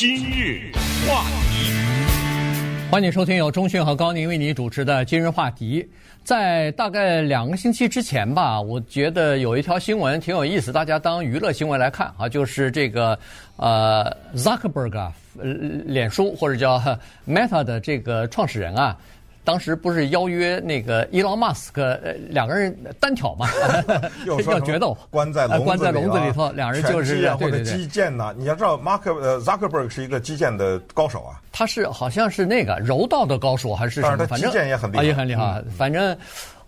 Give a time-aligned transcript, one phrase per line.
[0.00, 0.72] 今日
[1.06, 1.70] 话题，
[2.90, 5.86] 欢迎收听由中讯和高宁为你主持的今日话题。
[6.24, 13.18] 在大概两个星期之前吧，我觉得有一条新闻挺有意思，大家当娱乐新闻来看啊，就是这个
[13.58, 15.12] 呃，Zuckerberg，
[15.84, 16.82] 脸书或者叫
[17.28, 18.96] Meta 的这个创始人啊。
[19.50, 23.48] 当时不是邀约那个伊隆马斯克，呃，两个人单挑嘛，
[24.24, 28.32] 要决斗，关在笼关在笼子里头，两人就是或者基建呐。
[28.38, 31.42] 你要知道，马克呃，Zuckerberg 是一个击剑的高手啊。
[31.50, 34.24] 他是好像是那个柔道的高手还是什么？
[34.28, 35.60] 反正基建也很厉害，也很厉害。
[35.76, 36.16] 反正。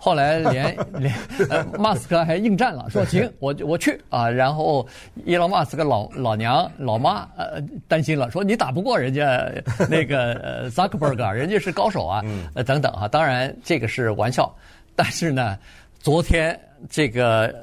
[0.05, 1.15] 后来连 连
[1.49, 4.29] 呃，马斯克还应战了，说行， 我我去啊。
[4.29, 4.85] 然后
[5.25, 9.49] 伊隆马斯克老老娘老妈呃担心了，说你打不过人家
[9.89, 12.21] 那个呃扎克伯格，人家是高手啊，
[12.55, 13.07] 呃等等啊。
[13.07, 14.53] 当然这个是玩笑，
[14.97, 15.57] 但是呢，
[16.01, 16.59] 昨天
[16.91, 17.55] 这个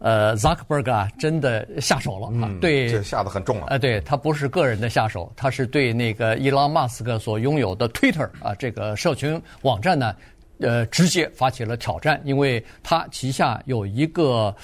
[0.00, 3.66] 呃扎克伯格啊真的下手了啊，对，这下得很重了。
[3.68, 10.12] 呃，对他不是个人的下手，他是对那个伊朗马斯克所拥有的 Twitter 啊这个社群网站呢。
[10.58, 14.54] 呃，直接发起了挑战，因为他旗下有一个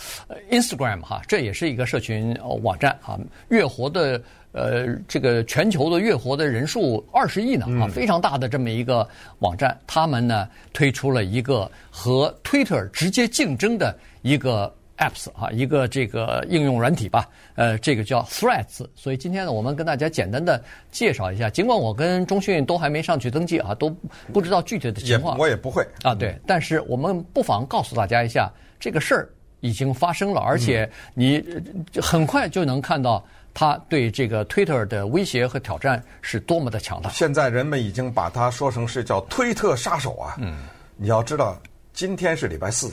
[0.51, 9.07] Instagram 哈，这也是一个社群网站啊，月活的呃这个全球的月活的人数二十亿呢啊，非常大的这么一个
[9.41, 14.73] 网站，他们呢推出了一个和 Twitter 直接竞争的一个。
[15.01, 18.87] Apps 啊，一个这个应用软体吧，呃，这个叫 Threads。
[18.95, 20.63] 所以今天呢，我们跟大家简单的
[20.93, 21.51] 介绍一下。
[21.51, 23.95] 尽管我跟中讯都还没上去登记啊，都
[24.33, 25.37] 不知道具体的情况。
[25.37, 26.39] 我也不会啊，对。
[26.47, 29.29] 但是我们不妨告诉大家一下，这个事儿
[29.61, 31.43] 已经发生了，而且你
[32.01, 37.11] 很快就能看到他对这个 Twitter 的威胁和挑战是多么的强大。
[37.11, 40.37] 现在人们已经把它说成是叫推特杀手啊。
[40.39, 40.59] 嗯。
[40.97, 41.59] 你要知道，
[41.95, 42.93] 今天是礼拜四。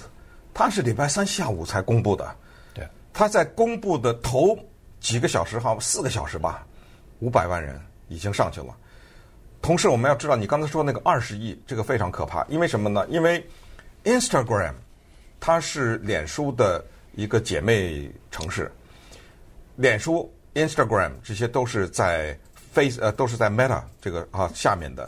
[0.57, 2.35] 他是礼拜三下午才公布的，
[2.73, 4.57] 对，他在公布的头
[4.99, 6.65] 几个小时哈，四个小时吧，
[7.19, 8.75] 五百万人已经上去了。
[9.61, 13.05] 同时，我们要知道，你刚才说那个二十亿，这个非常可怕，因为什么呢？
[13.07, 13.47] 因为
[14.03, 14.73] Instagram
[15.39, 18.71] 它是脸书的一个姐妹城市，
[19.75, 22.35] 脸书、Instagram 这些都是在
[22.73, 25.07] Face 呃都是在 Meta 这个啊下面的，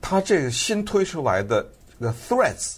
[0.00, 1.68] 它这个新推出来的
[1.98, 2.76] 这个 Threads。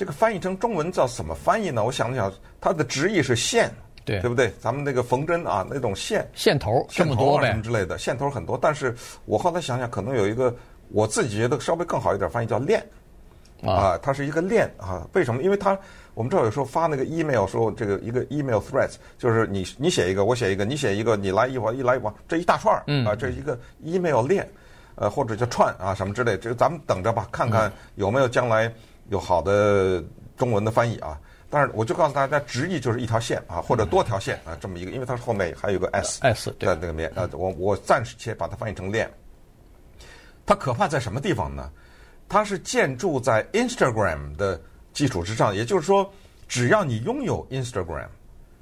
[0.00, 1.84] 这个翻译成中文叫怎么翻译呢？
[1.84, 3.70] 我想了想，它的直译是线，
[4.02, 4.50] 对对不对？
[4.58, 8.56] 咱们那个缝针啊，那种线线头这么多什么之类的，线头很多。
[8.56, 8.96] 但是
[9.26, 10.56] 我后来想想，可能有一个
[10.88, 12.82] 我自己觉得稍微更好一点翻译叫链
[13.62, 15.06] 啊，它是一个链啊。
[15.12, 15.42] 为什么？
[15.42, 15.78] 因为它
[16.14, 24.48] 我们知道有时候发那个 email 说这个一个 email threads 就是你你写一个，我写一个，你写一个，你来一我一来一往，这一大串儿啊，这一个 email 链
[24.94, 28.72] 呃或者叫串啊什么之类，这个咱们等着吧，看看有没有将来。
[29.10, 30.02] 有好的
[30.36, 39.10] 中文的翻译啊，但是我就告诉大家，直译就是一条线啊，或者多条线啊，这么一个，因为它后面还有个 s s 在那个面啊，我我暂时先把它翻译成链。
[40.46, 41.70] 它可怕在什么地方呢？
[42.28, 44.60] 它是建筑在 Instagram 的
[44.92, 46.10] 基础之上，也就是说，
[46.48, 48.08] 只要你拥有 Instagram，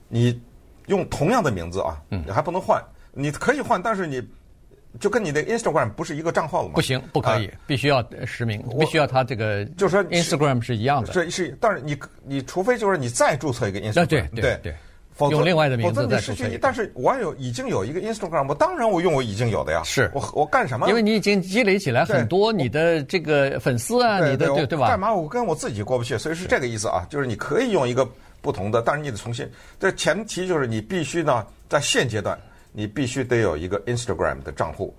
[0.09, 0.43] 你
[0.87, 2.83] 用同样的名字啊，你还不能换，
[3.13, 4.27] 你可以换，但是你。
[5.01, 6.75] 就跟你的 Instagram 不是一个账号了吗？
[6.75, 11.13] 不行，不可以，必须要实名，必须要他这个，就是说 Instagram 是一样的。
[11.13, 14.75] 这是，但是你你除非就是你再注册一个 Instagram，对对对，
[15.31, 16.45] 用另外的名字再注册。
[16.61, 19.83] 但是我有已经有一个 Instagram，我当然我用我已经有的呀。
[19.85, 20.89] 是，我我干什么？
[20.89, 24.89] 因为你已经积累起来很多你的这个粉丝啊，你的对对吧？
[24.89, 26.17] 干嘛我跟我自己过不去？
[26.19, 28.09] 所以是这个意思啊，就是你可以用一个
[28.41, 29.49] 不同的，但是你得重新。
[29.81, 32.39] 这前提就是你必须呢，在现阶段
[32.79, 34.95] 你必须得有一个 Instagram 的账户。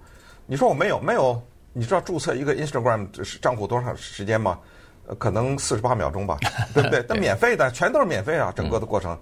[0.46, 1.42] 你说我没有没有？
[1.72, 3.08] 你知道注册一个 Instagram
[3.40, 4.60] 账户多长时间吗？
[5.08, 6.38] 呃，可能四十八秒钟吧，
[6.76, 7.02] 对不对？
[7.08, 9.18] 但免费的，全都是免费啊，整个的过程。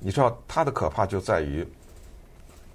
[0.00, 1.64] 你知道它的可怕就在于，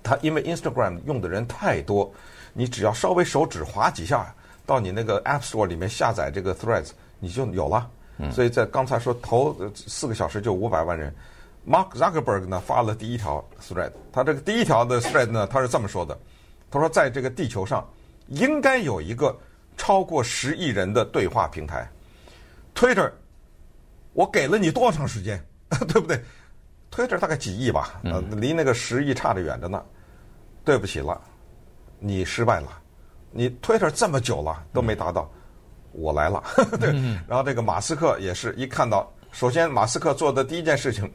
[0.01, 2.09] 它因为 Instagram 用的人太多，
[2.53, 4.33] 你只要稍微手指滑几下，
[4.65, 7.91] 到你那个 App Store 里面下载这个 Threads，你就有了。
[8.31, 11.13] 所以在刚才说头四个小时就五百万人
[11.67, 16.17] ，Mark Zuckerberg 呢发了第一条 Thread，他这个第一条的 Thread 呢，他是这么说的。
[16.71, 17.87] 他说，在这个地球上，
[18.29, 19.37] 应该有一个
[19.77, 21.87] 超过十亿人的对话平台。
[22.73, 23.11] Twitter，
[24.13, 25.39] 我给了你多长时间，
[25.87, 26.19] 对不对
[26.91, 29.83] ？Twitter 大概几亿吧，呃，离那个十亿差得远着呢。
[30.65, 31.21] 对不起了，
[31.99, 32.69] 你失败了。
[33.29, 35.29] 你 Twitter 这么久了都没达到，
[35.93, 36.43] 我来了。
[36.81, 36.89] 对，
[37.27, 41.11] 然后这个马斯克也是一看到，首先马斯克做的第一件事情。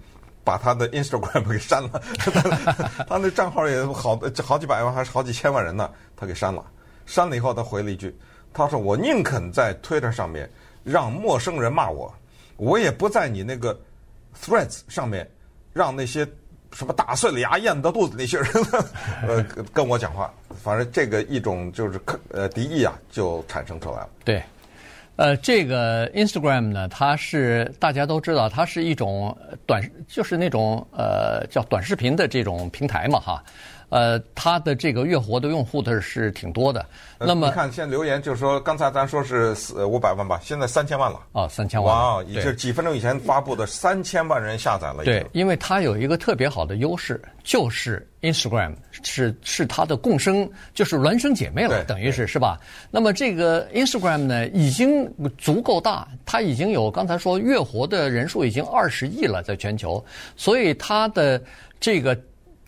[0.49, 2.03] 把他的 Instagram 给删了，
[3.07, 6.65] 他那账号也好好几百万还是好几千万人呢，他给删了。
[7.05, 8.17] 删了以后，他回了一句
[8.55, 10.49] ：“他说我宁肯在 Twitter 上面
[10.85, 12.11] 让陌生人骂我，
[12.57, 13.79] 我也不在你那个
[14.43, 15.31] Threads 上面
[15.75, 16.27] 让那些
[16.73, 18.49] 什么打碎了牙咽到肚子那些人，
[19.29, 19.43] 呃，
[19.73, 20.33] 跟我讲话，
[20.65, 22.01] 反正这个一种就是
[22.31, 24.09] 呃敌意啊，就产生出来了。
[24.25, 24.43] 对，
[25.19, 29.37] 呃，这个 Instagram 呢，它是大家都知道，它是一种
[29.67, 33.43] 短，就是那种呃叫短视频的这种平台嘛，哈。
[33.91, 36.85] 呃，它的这个月活的用户的是挺多的。
[37.19, 41.21] 那么你看，现在留言就是说，刚才咱说是四五百万吧，现在三千万了。
[41.33, 41.97] 哦，三千万。
[41.97, 45.05] 哇，也就是几分钟以前发布的三千万人下载了。
[45.05, 52.61] 对，因为它有一个特别好的优势，就是 Instagram 是是它的共生，就是孪生姐妹了，等于是是吧？
[52.91, 60.05] 那么这个 Instagram 呢，已经足够大，它已经有刚才说月活的人数已经二十亿了，在全球，
[60.37, 61.43] 所以它的
[61.81, 62.17] 这个。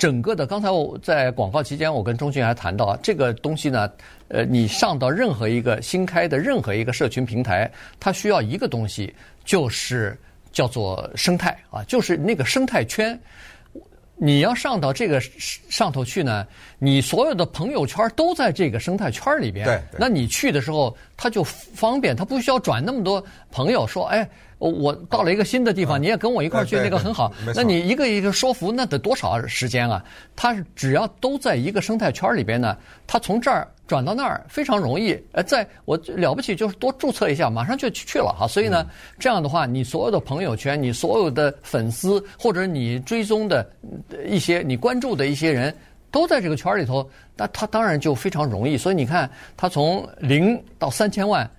[0.01, 3.93] 整个的，刚才我在广告期间，我跟钟迅还谈到这个东西呢，
[4.29, 7.71] 呃，你上到任何一个新开的任何一个社群平台，
[8.01, 9.15] 它需要一个东西，
[9.45, 10.19] 就是
[10.53, 13.21] 叫做生态啊，就是那个生态圈。
[14.17, 16.47] 你要上到这个上头去呢，
[16.79, 19.67] 你所有的朋友圈都在这个生态圈里边。
[19.67, 23.23] 对，那你去的时候，它就方便，它不需要转那么多
[23.53, 24.27] 朋友说，哎。
[24.69, 27.33] 我到了一个新的地方，你也跟我一块儿去，那个很好。
[27.55, 30.05] 那你一个一个说服，那得多少时间啊？
[30.37, 32.77] 他只要都在一个生态圈里边呢，
[33.07, 35.19] 他从这儿转到那儿非常容易。
[35.33, 38.47] 呃，在我了不起就是多注册一下，马上就去了哈。
[38.47, 38.87] 所以呢，
[39.19, 43.67] 这样的话，你所有的朋友圈，你所有的粉丝或者你追踪的
[44.27, 45.75] 一些你关注的一些人
[46.11, 48.77] 都在这个圈里头，那他当然就非常容易。
[48.77, 51.51] 所以你看，他从零到三千万。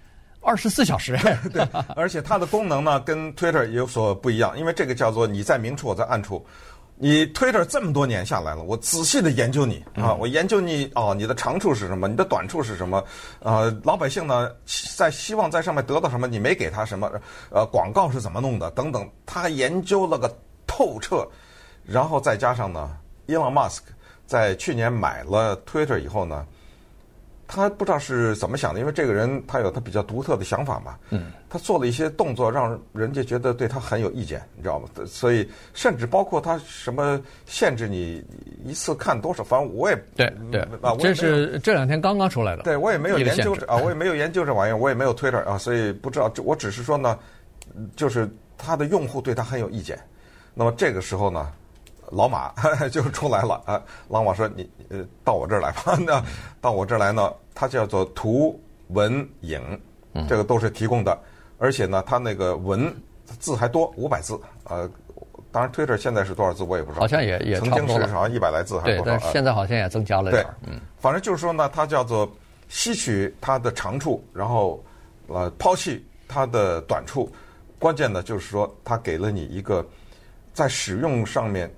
[0.42, 1.18] 二十四小时，
[1.54, 6.46] 对，而且它的功能呢，跟 Twitter 有所不一样，因为这个叫做你在明处，我在暗处。
[7.04, 13.04] 你 Twitter 这么多年下来了，我仔细的研究你啊，我研究你哦，你的长处是什么，你的短处是什么？
[13.40, 14.52] 呃，老百姓呢
[14.96, 17.12] 在希望在上面得到什么，你没给他什么？
[17.50, 18.70] 呃，广告是怎么弄的？
[18.72, 20.32] 等等，他研究了个
[20.68, 21.28] 透彻，
[21.84, 22.96] 然后再加上呢
[23.28, 23.80] ，Elon Musk
[24.28, 26.46] 在去年买了 Twitter 以后呢。
[27.53, 30.95] 他不知道是怎么想的，因为这个人他有他比较独特的想法嘛。
[31.09, 31.33] 嗯。
[31.50, 34.88] 他做了一些动作，让人家觉得对他很有意见，你知道吗？
[35.06, 38.24] 所以甚至包括他什么限制你
[38.63, 42.63] 一次看多少，反正我也对对啊，这是这两天刚刚出来的。
[42.63, 46.31] 对，我也没有研究啊，我也没有研究这玩意儿，我也没有 Twitter 啊，所以不知道。
[46.45, 47.19] 我只是说呢，
[47.98, 50.00] 就是他的用户对他很有意见。
[50.53, 51.51] 那么这个时候呢？
[52.12, 52.54] 老马
[52.92, 53.81] 就出来了啊！
[54.10, 55.98] 老马说：“你呃，到我这儿来吧。
[56.06, 56.24] 那
[56.60, 58.60] 到我这儿来呢，它叫做图
[58.90, 59.62] 文影，
[60.28, 61.18] 这个都是提供的，
[61.58, 62.94] 而且呢，它那个文
[63.40, 64.38] 字还多，五百字。
[64.66, 64.90] 呃，
[65.54, 69.18] 当然，Twitter 现在是多少字我也不知道，好像也也曾经是好像一百来字还是多少？
[69.18, 70.46] 对，但现在好像也增加了点。
[70.66, 72.30] 对，反正就是说呢，它叫做
[72.68, 74.84] 吸取它的长处，然后
[75.28, 77.31] 呃抛弃它的短处。
[77.80, 79.86] 关键呢，就是说它给了你一个
[80.54, 81.74] 在使用上面。”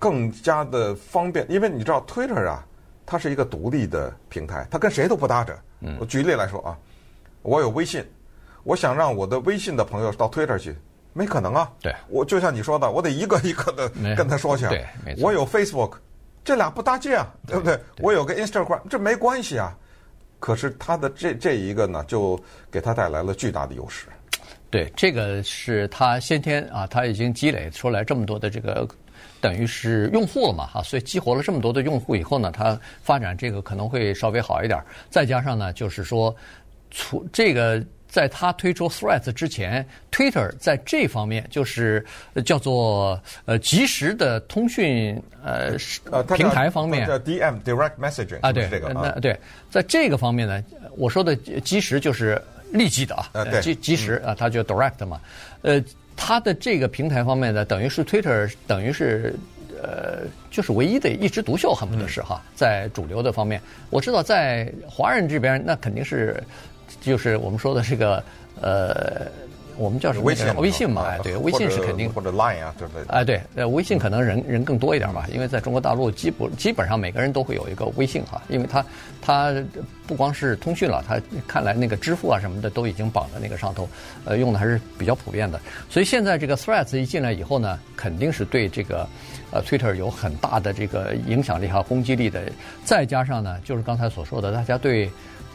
[0.00, 2.66] 更加的方便，因为你知道 Twitter 啊，
[3.04, 5.56] 它是一个独立的平台，它跟谁都不搭着。
[5.98, 6.76] 我举例来说啊，
[7.42, 8.02] 我有微信，
[8.64, 10.74] 我想让我的微信的朋友到 Twitter 去，
[11.12, 11.70] 没可能啊。
[11.82, 14.66] 对，我就像你说的，我得一个一个的跟他说去。
[14.68, 15.26] 对，没错。
[15.26, 15.92] 我有 Facebook，
[16.42, 17.78] 这俩不搭界啊，对不对？
[17.98, 19.76] 我有个 Instagram，这没关系啊。
[20.38, 24.06] 可是他的这这一个呢，就给他带来了巨大的优势。
[24.70, 28.88] 对，这个是他先天啊，他已经积累出来这么多的这个。
[29.40, 34.78] 等于是用户了嘛，哈，所以激活了这么多的用户以后呢，它发展这个可能会稍微好一点。
[35.08, 36.34] 再加上呢，就是说，
[36.90, 42.04] 从这个在它推出 Threads 之前，Twitter 在这方面就是
[42.44, 45.76] 叫做呃即时的通讯呃
[46.36, 49.38] 平台方面，叫 DM Direct Messaging 啊，对这个那对，
[49.70, 50.62] 在这个方面呢，
[50.96, 52.40] 我说的即时就是
[52.72, 55.20] 立即的啊，即即时啊，它就 Direct 嘛，
[55.62, 55.82] 呃。
[56.22, 59.34] 它的这个平台方面呢，等于是 Twitter，等于是
[59.82, 60.18] 呃，
[60.50, 63.58] 就是唯一的一枝独秀，恨不得是哈，在主流的方面，
[63.88, 66.40] 我知道在华人这边，那肯定是
[67.00, 68.22] 就是我们说的这个
[68.60, 69.26] 呃。
[69.76, 70.24] 我们叫什么？
[70.24, 73.04] 微信，微信嘛，哎，对，微信是肯定或者 Line 啊，对不对？
[73.08, 78.84] 哎，对，呃，微信可能人人更多一点吧，因为在中国大陆基本基本上每个人都会有一个微信哈，因为它
[79.22, 79.54] 它
[80.06, 83.88] 不光是通讯了，它看来那个支付啊什么的都已经绑在那个上头，
[84.24, 85.60] 呃，用的还是比较普遍的。
[85.88, 89.08] 所以现在这个 Threads 一进来以后呢，肯定是对这个
[89.50, 92.42] 呃 Twitter 有很大的这个影响力和攻击力的。
[92.84, 95.10] 再加上呢，就是刚才所说的，大家对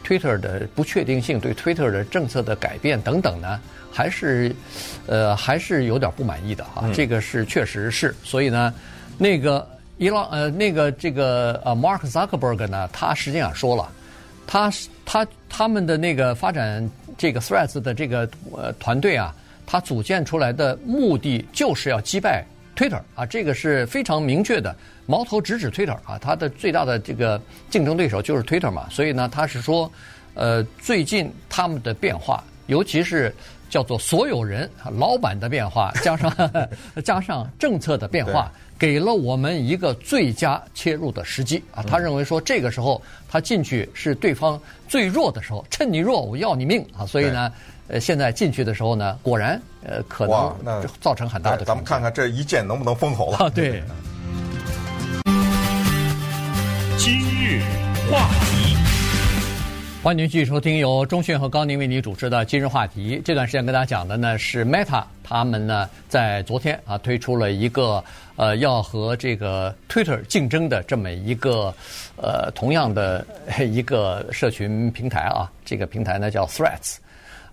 [0.06, 3.60] Twitter 的不确定性，对 Twitter 的政策的改变等等呢。
[3.92, 4.54] 还是，
[5.08, 6.86] 呃，还是有点不满意的哈。
[6.94, 8.74] 这个是确实是，所以呢，
[9.18, 9.66] 那个
[9.98, 13.90] 伊朗呃，那个这个呃，Mark Zuckerberg 呢，他实际上说了，
[14.46, 14.70] 他
[15.06, 19.34] 他他们的那个发展这个 Threads 的这个呃团队啊，
[19.66, 22.46] 他组建出来的目的就是要击败
[22.76, 29.90] Twitter 啊，这个是非常明确的，矛头直指 Twitter 啊，它的最大的这个竞争对手就是 Twitter 嘛，所以呢，他是说，
[30.34, 33.34] 呃，最近他们的变化，尤其是
[33.70, 36.32] 叫做所有人老板的变化，加上
[37.04, 41.82] 加上政策的变化，给了我们一个最佳切入的时机啊。
[41.82, 47.52] 他认为说，这个时候他进去是对方最弱的时候，趁你弱我要你命啊，所以呢。
[47.88, 51.64] 呃，现在进去的时候呢，果然呃可能造成很大的。
[51.64, 53.38] 咱们看看这一箭能不能封喉了。
[53.38, 53.84] 啊，对。
[56.98, 57.62] 今日
[58.12, 58.76] 话题，
[60.02, 63.22] 欢迎您继续收听由中迅和高宁为您主持的今日话题。
[63.24, 68.04] 这段时间跟大家讲的呢是 Meta，他们呢在昨天啊推出了一个
[68.36, 71.72] 呃要和这个 Twitter 竞争的这么一个
[72.18, 73.24] 呃同样的
[73.62, 76.96] 一个社群平台啊，这个平台呢叫 Threads。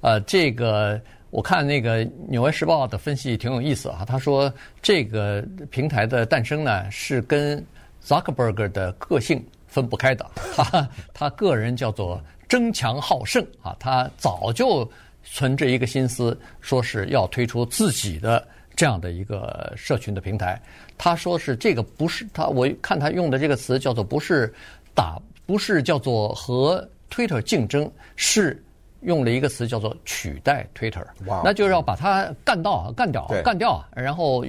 [0.02, 4.04] 呃，这个我看那个《纽约时报》的分析挺有意思啊。
[4.04, 5.40] 他说，这个
[5.70, 7.64] 平台的诞生呢，是跟
[8.04, 10.28] Zuckerberg 的个性分不开的。
[10.56, 14.90] 他他个人叫做争强好胜啊，他早就
[15.22, 18.44] 存着一个心思，说是要推出自己的
[18.74, 20.60] 这样的一个社群的平台。
[20.98, 24.52] 他说是这个不是他，我看他用的这个词叫做不是
[24.94, 25.16] 打，
[25.46, 28.60] 不是叫做和 Twitter 竞争，是。
[29.02, 31.04] 用了一个词叫做取代 Twitter，
[31.44, 34.44] 那就是要把它干到干掉干掉，然后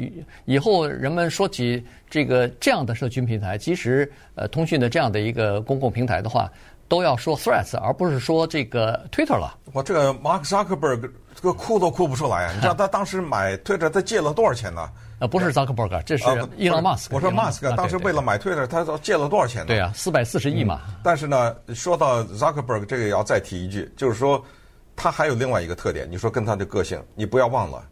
[0.45, 6.51] 以后人们说起这个这样的社群平台，其实呃通讯的这样的一个公共平台的话，
[6.93, 9.57] 都要说 Threads，而不是说这个 Twitter 了。
[9.71, 12.51] 我这个 Mark Zuckerberg 这个哭都哭不出来啊！
[12.53, 14.88] 你知道 他当时买 Twitter 他借了多少钱呢？
[15.17, 17.15] 呃，不是 Zuckerberg，这是伊隆马斯克。
[17.15, 19.65] 我说马斯克当时为了买 Twitter，他借了多少钱呢？
[19.69, 20.81] 对啊，四百四十亿嘛。
[21.03, 24.39] 但是呢，说到 Zuckerberg 这个也要再提一句，就是说
[24.95, 26.07] 他还有另外一个特点。
[26.07, 27.83] 你说跟他的个性，你不要忘了，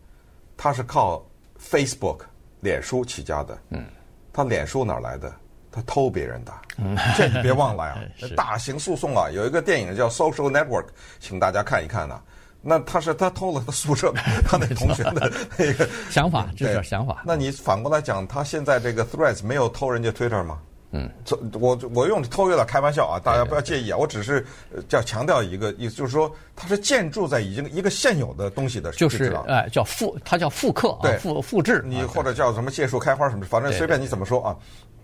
[0.55, 1.25] 他是靠
[1.59, 2.19] Facebook
[2.59, 3.57] 脸书起家的。
[3.69, 3.83] 嗯，
[4.31, 5.33] 他脸书哪来的？
[5.71, 6.53] 他偷别人的，
[7.17, 7.97] 这你别忘了呀！
[8.35, 10.83] 大型诉讼啊，有一个电影叫《Social Network》，
[11.19, 12.19] 请大家看一看呢。
[12.63, 14.13] 那他是他偷了他宿舍
[14.45, 17.23] 他那同学的那个 想法，这是想法。
[17.25, 20.59] 那你反过来讲，他现在这个 Threads 没有偷人家 Twitter 吗？
[20.91, 23.97] 嗯，这我我用偷有点开玩笑啊，大家不要介意啊。
[23.97, 24.45] 我只是
[24.89, 31.81] 叫强调一个意思，就是说它是建筑在已经一个现有的东西的，就是哎叫复，它叫复刻啊，复复制。
[31.85, 34.55] 你或者叫什么借树开花什么，反正随便你怎么说啊。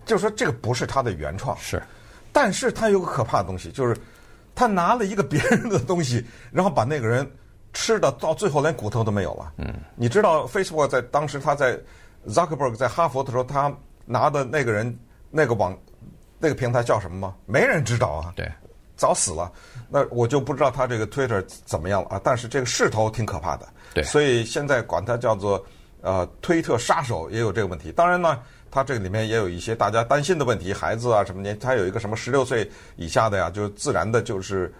[0.04, 1.82] 就是说，这个不是他的原创，是，
[2.32, 3.94] 但是他有个可怕的东西，就是
[4.54, 7.30] 他拿了一个别人的东西，然后把那个人
[7.74, 9.52] 吃的到最后连骨头都没有了。
[9.58, 11.78] 嗯，你知道 Facebook 在当时他在
[12.26, 13.70] Zuckerberg 在哈佛的时候，他
[14.06, 14.98] 拿的那个人
[15.30, 15.76] 那个网
[16.38, 17.34] 那个平台叫什么吗？
[17.46, 18.50] 没人知道啊，对，
[18.96, 19.50] 早死了。
[19.88, 22.20] 那我就不知道他这个 Twitter 怎么样了啊。
[22.22, 25.64] 但是这个势头挺可怕的，对，所以现在管它叫做
[26.02, 27.90] 呃推特杀手也有这个问题。
[27.92, 28.40] 当然呢。
[28.70, 34.70] 它这个里面也有一些大家担心的问题，孩子啊什么的，它有一个什么十六岁以下的呀，就自然的就是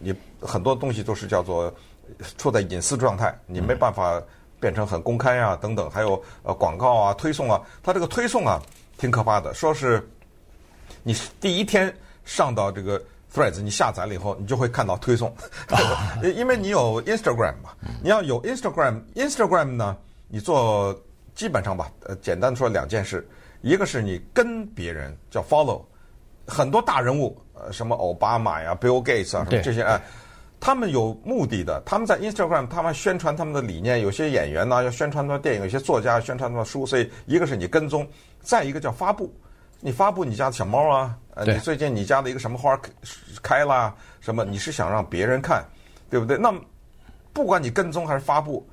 [0.00, 1.74] 你很多东西都是叫做
[2.38, 4.22] 处在隐私状态，你没办法
[4.60, 8.62] 变成很公开啊等等，还有呃广告啊推送啊，它这个推送啊
[8.98, 10.06] 挺可怕的，说是
[11.02, 15.34] 你第一天上到这个 Threads，你下载了以后，你就会看到推送，
[16.22, 17.70] 因为你有 Instagram 嘛，
[18.02, 19.96] 你要有 Instagram，Instagram 呢，
[20.28, 20.98] 你做。
[21.34, 23.28] 基本上吧，呃，简单的说两件事，
[23.60, 25.82] 一个是你跟别人叫 follow，
[26.46, 30.00] 很多大人物，呃，什么奥巴马呀、Bill Gates 啊，什么这些哎，
[30.64, 38.08] 他们有目的的，他们在 Instagram，他们宣传他们的理念，有些演员呢要宣传他的电影，有些作家宣传他的书，所以一个是你跟踪，
[38.40, 39.30] 再一个叫发布，
[39.80, 42.80] 你发布你家的小猫啊，呃，你最近你家的一个什么花
[43.42, 45.62] 开啦，什么，你是想让别人看，
[46.08, 46.38] 对不对？
[46.38, 46.50] 那
[47.34, 48.66] 不管你跟踪还是发布。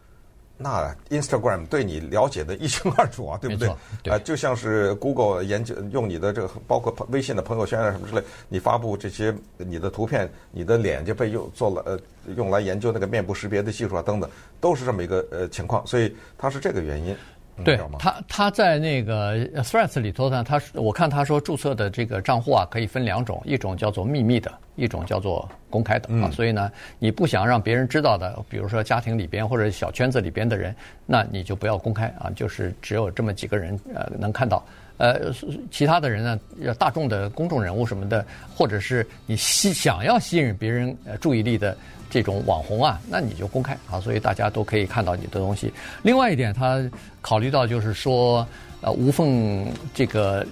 [0.61, 3.67] 那 Instagram 对你了解的一清二楚啊，对不对？
[3.67, 3.77] 啊。
[4.05, 11.99] 呃，就像是 Google 研究用你的这个，包括微信的朋友圈啊什么之类，你发布这些你的图片，你的脸就被用做了呃，
[12.35, 17.15] 用来研究那个面部识别的技术啊等等，都是这么一个呃情况，所以它是这个原因。
[17.63, 26.25] 对，他他在那个 Threads 里头呢，他我看他说注册的这个账户啊，可以分两种，一种叫做秘密的，一种叫做公开的啊。
[26.27, 30.75] 嗯、所以呢，你不想让别人知道的，比如说家庭里边或者小圈子里边的人，
[31.05, 34.63] 那你就不要公开啊，就是只有这么几个人呃能看到。
[35.01, 35.33] 呃，
[35.71, 36.39] 其他的人呢，
[36.77, 38.23] 大众的公众人物什么的，
[38.55, 41.75] 或者是你吸想要吸引别人呃注意力的。
[42.13, 45.71] 这种网红啊，那你就公开啊，所以大家都可以看到你的东西。
[46.03, 46.83] 另外一点，他
[47.21, 48.45] 考虑到就是说，
[48.81, 50.45] 呃，无缝这个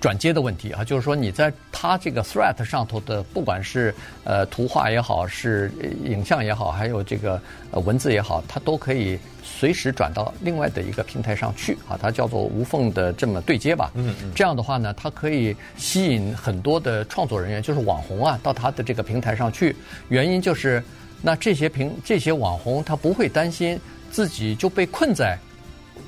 [0.00, 5.72] 转接的问题啊，就是说你在它这个 threat 上头的，不管是呃图画也好，是
[6.04, 7.40] 影像也好，还有这个
[7.72, 13.90] 呃文字也好，它都可以随时转到另外的一个平台上去啊，它叫做无缝的这么对接吧。
[13.94, 14.30] 嗯嗯。
[14.36, 19.74] 这样的话呢，它可以吸引很多的创作人员，就是网红啊，到它的这个平台上去。
[20.10, 20.80] 原因就是，
[21.22, 23.76] 那这些平这些网红他不会担心
[24.12, 25.36] 自己就被困在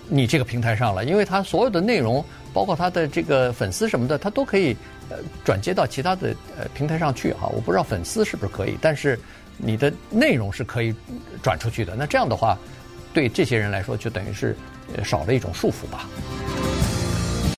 [0.08, 2.24] 你这个平台上了，因为他所有的内容。
[2.52, 4.76] 包括他的这个粉丝什么的，他都可以
[5.08, 7.48] 呃转接到其他的呃平台上去哈。
[7.48, 9.18] 我不知道粉丝是不是可以，但是
[9.56, 10.94] 你的内容是可以
[11.42, 11.94] 转出去的。
[11.96, 12.58] 那这样的话，
[13.12, 14.56] 对这些人来说，就等于是
[15.04, 16.08] 少了一种束缚吧。